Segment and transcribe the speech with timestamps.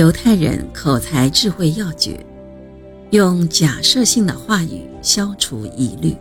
[0.00, 2.18] 犹太人口才智慧要诀，
[3.10, 6.16] 用假设性的话语消除疑虑。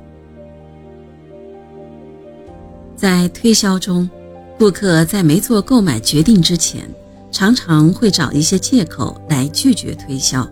[2.94, 4.10] 在推销中，
[4.58, 6.84] 顾客在没做购买决定之前，
[7.32, 10.46] 常常会找一些借口来拒绝推销，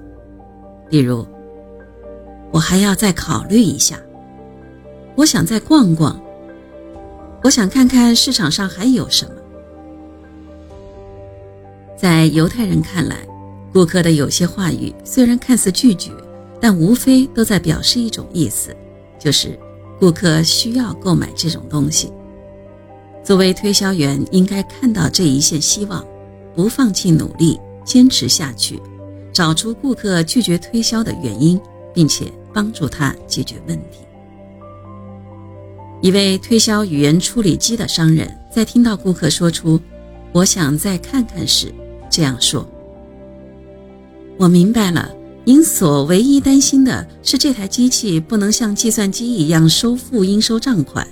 [0.89, 1.28] 例如
[2.50, 4.00] ：“我还要再考虑一下，
[5.18, 6.18] 我想再逛逛，
[7.44, 9.32] 我想看看市场上还有什么。”
[11.98, 13.18] 在犹太人看来，
[13.74, 16.11] 顾客的有些话语虽然看似拒绝，
[16.61, 18.75] 但无非都在表示一种意思，
[19.18, 19.57] 就是
[20.00, 22.14] 顾客需要购买这种东西。
[23.24, 26.05] 作为推销员，应该看到这一线希望，
[26.55, 28.79] 不放弃努力，坚持下去，
[29.33, 31.60] 找出顾客拒绝推销的原因，
[31.96, 34.02] 并且帮助他解决问题。
[36.00, 39.81] 一位推销语言处理机的商人，在听到顾客说出
[40.31, 41.73] “我想再看看”时，
[42.17, 42.67] 这样说
[44.39, 45.08] ：“我明白了，
[45.45, 51.08] 您所唯一担心的是这台机器不能像计算机一样收付应收账款。”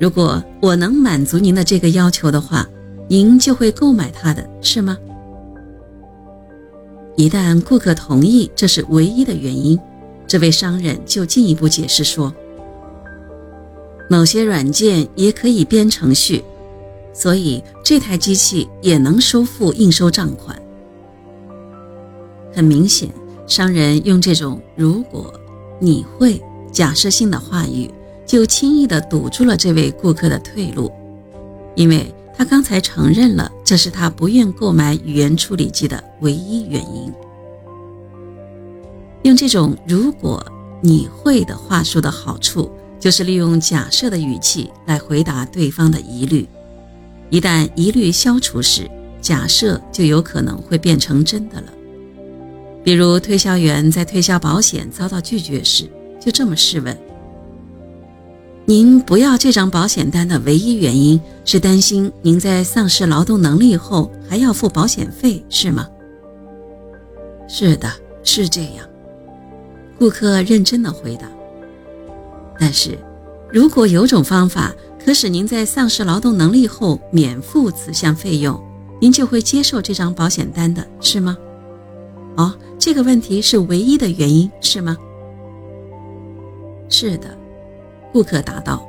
[0.00, 2.66] 如果我能满足您的这个要求的话，
[3.06, 4.96] 您就会购买它的，是吗？
[7.16, 9.78] 一旦顾客同意这是唯一的原因，
[10.26, 12.32] 这位商人就进一步解释说：
[14.08, 16.42] 某些软件也可以编程序，
[17.14, 20.60] 所以这台机器也能收付应收账款。
[22.52, 23.08] 很明显，
[23.46, 25.32] 商人用这种“如果
[25.80, 27.90] 你会”假设性的话语。
[28.26, 30.90] 就轻易地堵住了这位顾客的退路，
[31.74, 37.12] 因为他刚才承认了这是他不愿购买语言处理器的唯一原因。
[39.24, 40.42] 用这种“如果
[40.80, 46.48] 你会”的话术的好处，就是利用假设的语气来回答对方的疑虑。
[47.34, 48.88] 一旦疑虑消除时，
[49.20, 51.66] 假设就有可能会变成真的了。
[52.84, 56.96] 比如，推销员在推销保险遭到拒绝时，就这么试问。
[58.66, 65.88] 您不要这张保险单的唯一原因是担心您在丧失劳动能力后还要付保险费，是吗？
[67.48, 67.90] 是的，
[68.22, 68.88] 是这样。
[69.98, 71.28] 顾客认真的回答。
[72.60, 72.96] 但是，
[73.50, 74.72] 如果有种方法
[75.04, 78.58] 可使您在丧失劳动能力后免付此项费用，
[79.00, 81.36] 您就会接受这张保险单的，是吗？
[82.36, 84.96] 哦，这个问题是唯一的原因，是吗？
[86.88, 87.36] 是的。
[88.12, 88.86] 顾客答道：“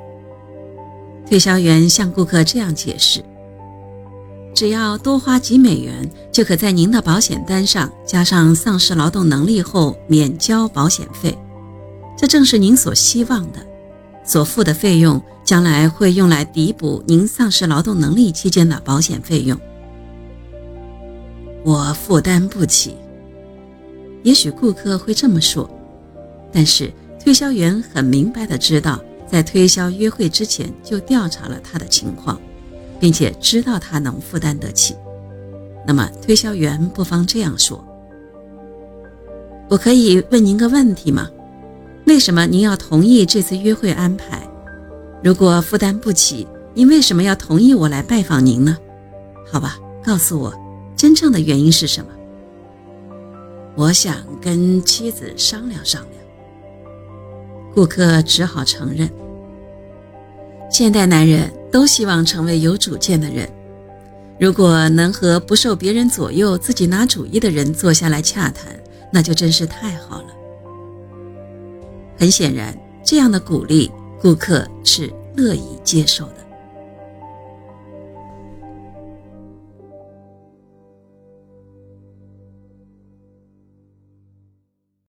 [1.28, 3.24] 推销员向顾客这样解释：
[4.54, 11.36] 只要多花几美元，就可在您的保险单上加上丧失劳动能力后免交保险费。
[12.16, 13.65] 这正是您所希望的。
[14.26, 19.60] 所付的费用将来会用来抵补您丧失劳动能力期间的保险费用。
[21.64, 22.96] 我负担不起。
[24.24, 25.70] 也许顾客会这么说，
[26.52, 32.40] 但是推销员很明白的知道。”在推销约会之前就调查了他的情况，
[33.00, 34.96] 并且知道他能负担得起。
[35.86, 37.84] 那么推销员不妨这样说
[39.68, 41.28] ：“我可以问您个问题吗？
[42.06, 44.48] 为什么您要同意这次约会安排？
[45.24, 48.78] 如果负担不起，您为什么要同意我来拜访您呢？
[49.52, 50.54] 好吧，告诉我，
[50.96, 52.12] 真正的原因是什么？
[53.76, 56.14] 我想跟妻子商量商量。”
[57.74, 59.10] 顾客只好承认，
[60.70, 63.50] 现代男人都希望成为有主见的人。
[64.40, 68.68] 如果能和不受别人左右、自己拿主意的人坐下来洽谈，
[69.12, 70.15] 那就真是太好。
[72.18, 76.45] 很显然，这样的鼓励，顾客是乐意接受的。